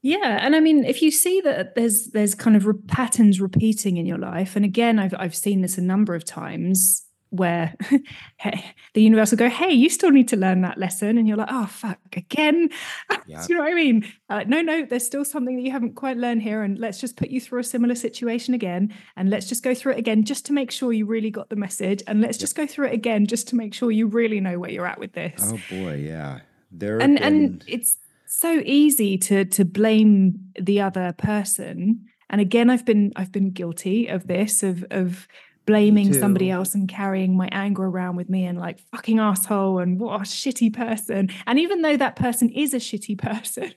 [0.03, 3.99] Yeah, and I mean, if you see that there's there's kind of re- patterns repeating
[3.99, 7.77] in your life, and again, I've I've seen this a number of times where
[8.39, 11.37] hey, the universe will go, "Hey, you still need to learn that lesson," and you're
[11.37, 12.69] like, "Oh fuck, again."
[13.11, 14.13] Do Yeah, you know what I mean?
[14.29, 17.17] Uh, no, no, there's still something that you haven't quite learned here, and let's just
[17.17, 20.47] put you through a similar situation again, and let's just go through it again, just
[20.47, 23.25] to make sure you really got the message, and let's just go through it again,
[23.27, 26.41] just to make sure you really know where you're at with this Oh boy, yeah.
[26.73, 32.07] There and and it's so easy to to blame the other person.
[32.29, 35.29] And again i've been i've been guilty of this of of
[35.65, 39.99] blaming somebody else and carrying my anger around with me and like fucking asshole and
[39.99, 41.29] what a shitty person.
[41.45, 43.73] And even though that person is a shitty person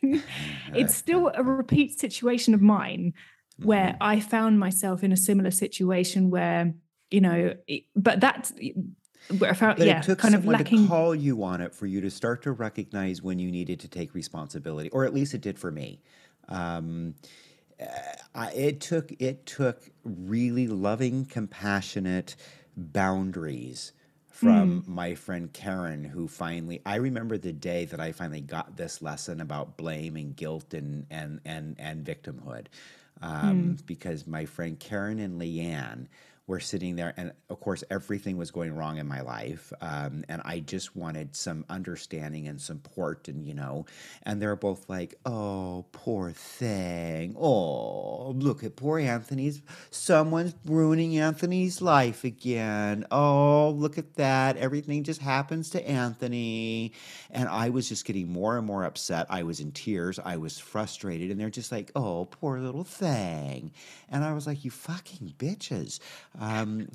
[0.75, 3.13] it's still a repeat situation of mine
[3.63, 3.97] where Mhm.
[4.01, 6.73] i found myself in a similar situation where
[7.11, 7.53] you know
[7.95, 8.53] but that's
[9.55, 11.85] found But yeah it took kind of someone to lacking call you on it for
[11.85, 15.41] you to start to recognize when you needed to take responsibility, or at least it
[15.41, 16.01] did for me.
[16.47, 17.15] Um,
[17.79, 17.85] uh,
[18.35, 22.35] I, it took it took really loving, compassionate
[22.75, 23.93] boundaries
[24.27, 28.77] from Mm, my friend Karen, who finally I remember the day that I finally got
[28.77, 32.67] this lesson about blame and guilt and and and and victimhood,
[33.21, 36.07] um, mm, because my friend Karen and Leanne
[36.49, 40.41] were sitting there, and of course everything was going wrong in my life, um, and
[40.43, 43.85] I just wanted some understanding and support, and you know,
[44.23, 47.35] and they're both like, "Oh, poor thing.
[47.37, 49.61] Oh, look at poor Anthony's.
[49.91, 53.05] Someone's ruining Anthony's life again.
[53.11, 54.57] Oh, look at that.
[54.57, 56.93] Everything just happens to Anthony."
[57.29, 59.27] And I was just getting more and more upset.
[59.29, 60.17] I was in tears.
[60.17, 63.71] I was frustrated, and they're just like, "Oh, poor little thing."
[64.09, 65.99] And I was like, "You fucking bitches."
[66.39, 66.87] Um,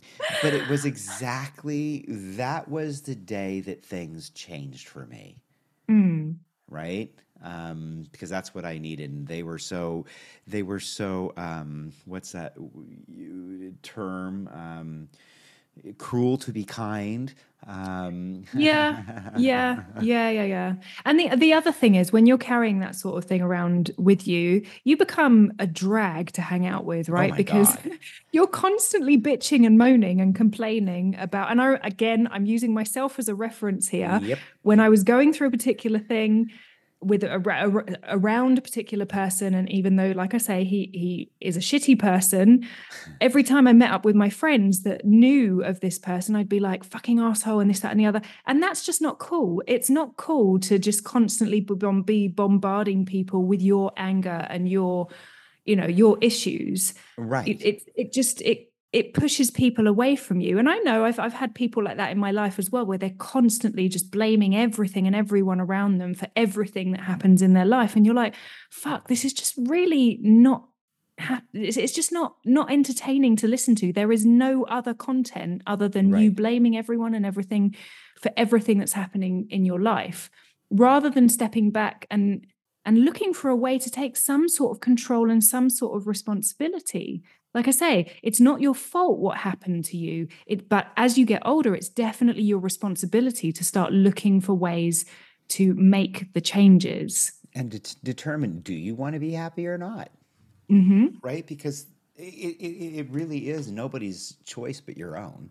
[0.42, 5.36] but it was exactly that was the day that things changed for me.
[5.88, 6.36] Mm.
[6.68, 7.12] right?
[7.42, 10.06] Um, because that's what i needed and they were so
[10.46, 12.56] they were so um, what's that
[13.82, 14.48] term?
[14.52, 15.08] Um,
[15.98, 17.32] cruel to be kind.
[17.66, 20.74] Um, yeah, yeah, yeah, yeah, yeah.
[21.04, 24.26] And the the other thing is when you're carrying that sort of thing around with
[24.26, 27.30] you, you become a drag to hang out with, right?
[27.30, 27.92] my because God.
[28.32, 31.50] you're constantly bitching and moaning and complaining about.
[31.50, 34.20] And I again, I'm using myself as a reference here.
[34.22, 34.38] Yep.
[34.62, 36.50] When I was going through a particular thing
[37.04, 41.30] with a, a- around a particular person, and even though, like I say, he he
[41.40, 42.66] is a shitty person,
[43.20, 46.60] every time I met up with my friends that knew of this person, I'd be
[46.60, 48.22] like, fucking asshole, and this, that, and the other.
[48.46, 49.62] And that's just not cool.
[49.66, 55.08] It's not cool to just constantly be bombarding people with your anger and your,
[55.64, 56.94] you know, your issues.
[57.16, 57.48] Right.
[57.48, 60.56] It it, it just it it pushes people away from you.
[60.56, 62.96] And I know I've I've had people like that in my life as well, where
[62.96, 67.64] they're constantly just blaming everything and everyone around them for everything that happens in their
[67.64, 67.96] life.
[67.96, 68.36] And you're like,
[68.70, 70.68] fuck, this is just really not
[71.18, 75.62] ha- it's, it's just not not entertaining to listen to there is no other content
[75.66, 77.74] other than you blaming everyone and everything
[78.20, 80.30] for everything that's happening in your life
[80.70, 82.46] rather than stepping back and
[82.84, 86.06] and looking for a way to take some sort of control and some sort of
[86.06, 87.22] responsibility
[87.54, 91.24] like i say it's not your fault what happened to you it but as you
[91.24, 95.04] get older it's definitely your responsibility to start looking for ways
[95.48, 100.10] to make the changes and det- determine do you want to be happy or not?
[100.68, 101.46] hmm Right?
[101.46, 101.86] Because
[102.16, 105.50] it, it, it really is nobody's choice but your own.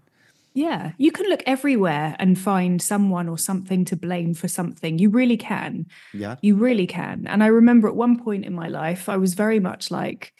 [0.56, 5.00] Yeah, you can look everywhere and find someone or something to blame for something.
[5.00, 5.88] You really can.
[6.14, 6.36] Yeah.
[6.42, 7.26] You really can.
[7.26, 10.32] And I remember at one point in my life, I was very much like,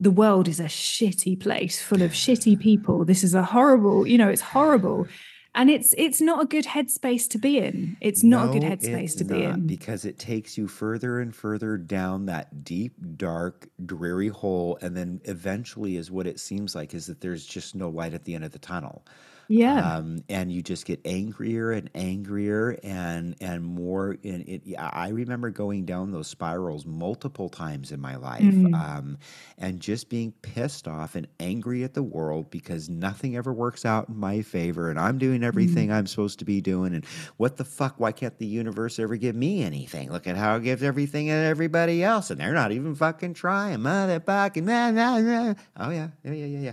[0.00, 3.04] the world is a shitty place full of shitty people.
[3.04, 5.06] This is a horrible, you know, it's horrible.
[5.54, 7.98] And it's it's not a good headspace to be in.
[8.00, 9.66] It's not a good headspace to be in.
[9.66, 15.20] because it takes you further and further down that deep, dark, dreary hole, and then
[15.24, 18.44] eventually, is what it seems like, is that there's just no light at the end
[18.44, 19.04] of the tunnel.
[19.48, 19.96] Yeah.
[19.96, 25.50] um, and you just get angrier and angrier and and more And it i remember
[25.50, 28.74] going down those spirals multiple times in my life Mm.
[28.74, 29.18] um,
[29.58, 34.08] and just being pissed off and angry at the world because nothing ever works out
[34.08, 35.94] in my favor and i'm doing everything Mm.
[35.94, 37.04] i'm supposed to be doing and
[37.36, 40.62] what the fuck why can't the universe ever give me anything look at how it
[40.62, 45.54] gives everything to everybody else and they're not even fucking trying motherfucking nah, nah, nah.
[45.78, 46.72] oh yeah yeah yeah yeah yeah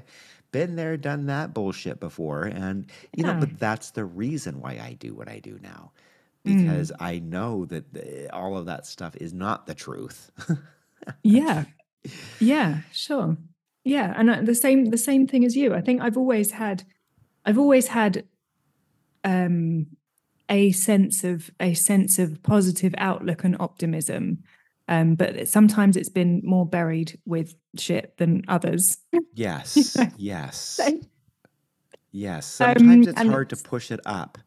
[0.52, 2.44] been there, done that bullshit before.
[2.44, 5.92] And, you know, but that's the reason why I do what I do now.
[6.46, 6.64] Mm.
[6.64, 10.32] Because I know that the, all of that stuff is not the truth.
[11.24, 11.66] yeah
[12.40, 13.38] yeah sure
[13.84, 16.84] yeah and uh, the same the same thing as you i think i've always had
[17.46, 18.26] i've always had
[19.24, 19.88] um
[20.50, 24.44] a sense of a sense of positive outlook and optimism
[24.90, 28.98] um but sometimes it's been more buried with shit than others
[29.34, 29.96] yes.
[30.18, 30.58] Yes.
[30.58, 31.00] So-
[32.12, 32.60] Yes.
[32.60, 34.40] Um, Sometimes it's and hard to push it up.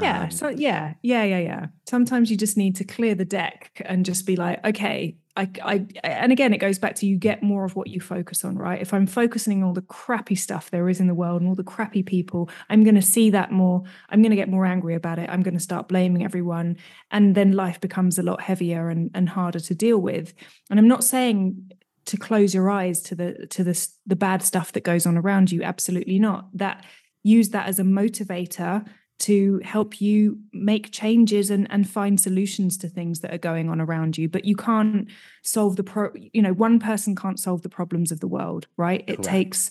[0.00, 1.66] Yeah Um, so yeah yeah yeah yeah.
[1.88, 5.86] Sometimes you just need to clear the deck and just be like okay I, I
[6.04, 8.80] and again it goes back to you get more of what you focus on right?
[8.80, 11.56] If i'm focusing on all the crappy stuff there is in the world and all
[11.56, 14.94] the crappy people i'm going to see that more i'm going to get more angry
[14.94, 16.76] about it i'm going to start blaming everyone
[17.10, 20.34] and then life becomes a lot heavier and, and harder to deal with.
[20.70, 21.72] And i'm not saying
[22.06, 25.50] to close your eyes to the to the the bad stuff that goes on around
[25.50, 26.46] you absolutely not.
[26.56, 26.84] That
[27.22, 28.86] use that as a motivator
[29.20, 33.80] to help you make changes and, and find solutions to things that are going on
[33.80, 35.08] around you but you can't
[35.42, 39.04] solve the pro you know one person can't solve the problems of the world right
[39.06, 39.24] it Correct.
[39.24, 39.70] takes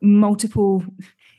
[0.00, 0.84] multiple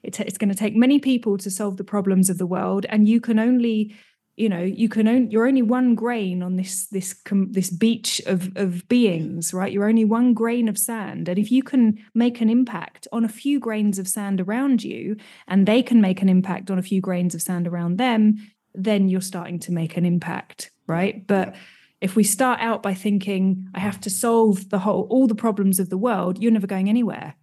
[0.03, 2.85] it ta- it's going to take many people to solve the problems of the world
[2.89, 3.95] and you can only
[4.39, 8.55] you know you can only you're only one grain on this this this beach of
[8.55, 12.49] of beings right you're only one grain of sand and if you can make an
[12.49, 15.15] impact on a few grains of sand around you
[15.47, 18.35] and they can make an impact on a few grains of sand around them
[18.73, 21.55] then you're starting to make an impact right but
[21.99, 25.79] if we start out by thinking i have to solve the whole all the problems
[25.79, 27.35] of the world you're never going anywhere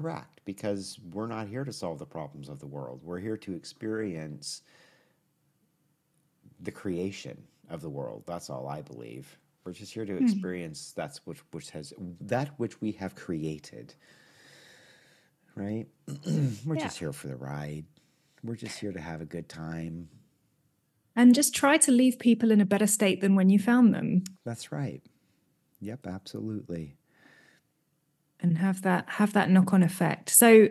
[0.00, 0.40] Correct.
[0.46, 3.00] Because we're not here to solve the problems of the world.
[3.02, 4.62] We're here to experience
[6.62, 8.24] the creation of the world.
[8.26, 9.38] That's all I believe.
[9.64, 10.24] We're just here to Hmm.
[10.24, 11.92] experience that's which which has
[12.22, 13.94] that which we have created.
[15.54, 15.86] Right?
[16.64, 16.84] We're Yeah.
[16.84, 17.84] just here for the ride.
[18.42, 20.08] We're just here to have a good time.
[21.16, 24.22] and just try to leave people in a better state than when you found them
[24.44, 25.02] That's right.
[25.80, 26.96] Yep, absolutely.
[28.38, 30.68] and have that have that knock-on effect so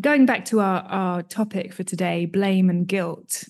[0.00, 3.44] going back to our our topic for today blame and guilt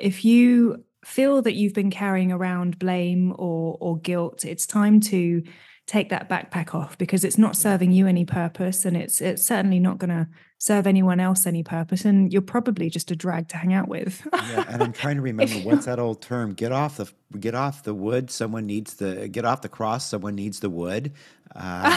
[0.00, 5.42] if you feel that you've been carrying around blame or or guilt it's time to
[5.86, 9.80] take that backpack off because it's not serving you any purpose and it's it's certainly
[9.80, 10.28] not going to
[10.58, 14.26] serve anyone else any purpose and you're probably just a drag to hang out with.
[14.32, 17.82] Yeah and i'm trying to remember what's that old term get off the get off
[17.82, 21.12] the wood someone needs the get off the cross someone needs the wood.
[21.54, 21.92] Um,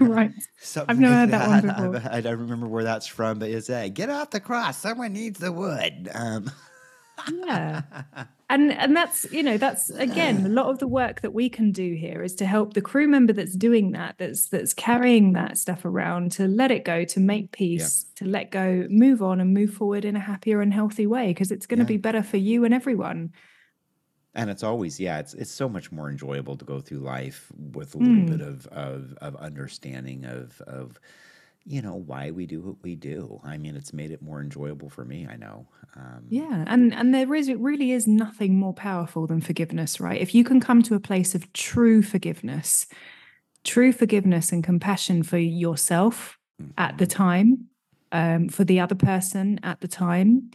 [0.00, 0.32] right
[0.88, 2.10] i've never like heard that, that, one before.
[2.10, 5.12] I, I, don't remember where that's from but it's a get off the cross someone
[5.12, 6.08] needs the wood.
[6.14, 6.50] Um,
[7.44, 7.82] yeah
[8.50, 11.70] and and that's you know that's again a lot of the work that we can
[11.70, 15.58] do here is to help the crew member that's doing that that's that's carrying that
[15.58, 18.24] stuff around to let it go to make peace yeah.
[18.24, 21.50] to let go move on and move forward in a happier and healthy way because
[21.50, 21.88] it's going to yeah.
[21.88, 23.32] be better for you and everyone
[24.34, 27.94] and it's always yeah it's it's so much more enjoyable to go through life with
[27.94, 28.30] a little mm.
[28.30, 30.98] bit of, of of understanding of of
[31.68, 34.88] you know why we do what we do i mean it's made it more enjoyable
[34.88, 35.66] for me i know
[35.96, 40.20] um, yeah and and there is it really is nothing more powerful than forgiveness right
[40.20, 42.86] if you can come to a place of true forgiveness
[43.64, 46.72] true forgiveness and compassion for yourself mm-hmm.
[46.78, 47.22] at the mm-hmm.
[47.22, 47.64] time
[48.10, 50.50] um, for the other person at the time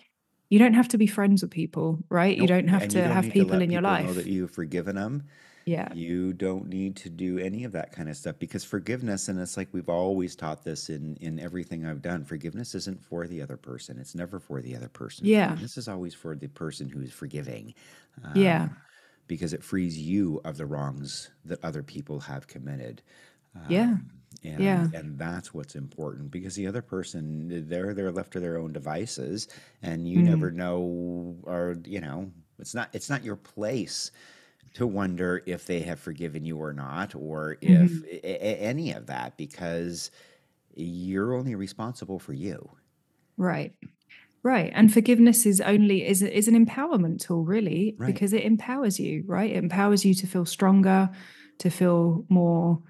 [0.50, 2.42] you don't have to be friends with people right nope.
[2.42, 5.24] you don't have and to have people in your life that you've forgiven them
[5.66, 5.88] yeah.
[5.94, 9.56] You don't need to do any of that kind of stuff because forgiveness, and it's
[9.56, 12.26] like we've always taught this in in everything I've done.
[12.26, 13.98] Forgiveness isn't for the other person.
[13.98, 15.26] It's never for the other person.
[15.26, 15.56] Yeah.
[15.56, 17.74] This is always for the person who is forgiving.
[18.24, 18.70] Um, yeah.
[19.28, 23.02] Because it frees you of the wrongs that other people have committed.
[23.56, 23.96] Um, yeah.
[24.44, 24.88] And, yeah.
[24.94, 29.48] and that's what's important because the other person they're they're left to their own devices
[29.84, 30.24] and you mm.
[30.24, 34.12] never know or you know it's not it's not your place
[34.74, 38.06] to wonder if they have forgiven you or not, or if mm-hmm.
[38.24, 40.12] a- any of that, because
[40.76, 42.70] you're only responsible for you.
[43.38, 43.74] Right.
[44.42, 44.72] Right.
[44.76, 48.08] And forgiveness is only is is an empowerment tool, really, right.
[48.08, 49.52] because it empowers you, right?
[49.52, 51.10] It empowers you to feel stronger,
[51.60, 52.82] to feel more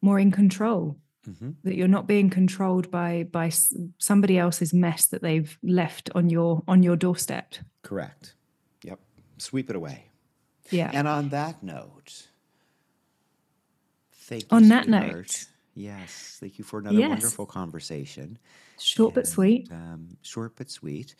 [0.00, 0.96] more in control.
[1.28, 1.50] Mm-hmm.
[1.64, 3.50] That you're not being controlled by by
[3.98, 7.54] somebody else's mess that they've left on your on your doorstep.
[7.82, 8.34] Correct.
[8.82, 9.00] Yep.
[9.38, 10.10] Sweep it away.
[10.70, 10.90] Yeah.
[10.92, 12.26] And on that note,
[14.12, 14.48] thank you.
[14.50, 15.46] On that note.
[15.74, 16.38] Yes.
[16.40, 17.08] Thank you for another yes.
[17.08, 18.38] wonderful conversation.
[18.78, 19.68] Short and, but sweet.
[19.70, 21.14] Um, short but sweet.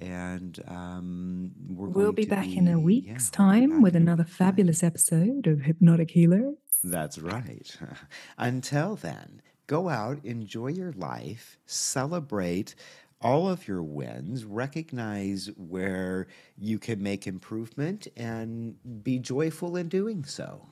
[0.00, 4.82] And um, we will be back be, in a week's yeah, time with another fabulous
[4.82, 6.52] episode of Hypnotic Healer.
[6.84, 7.76] That's right.
[8.38, 12.74] Until then, go out, enjoy your life, celebrate
[13.20, 20.24] all of your wins, recognize where you can make improvement, and be joyful in doing
[20.24, 20.68] so.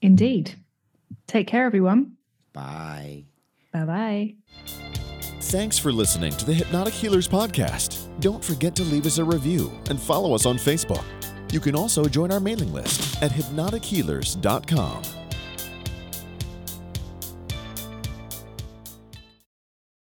[0.00, 0.54] Indeed.
[1.26, 2.16] Take care, everyone.
[2.52, 3.24] Bye.
[3.72, 4.34] Bye bye.
[5.42, 8.08] Thanks for listening to the Hypnotic Healers Podcast.
[8.20, 11.04] Don't forget to leave us a review and follow us on Facebook.
[11.52, 15.25] You can also join our mailing list at hypnotichealers.com.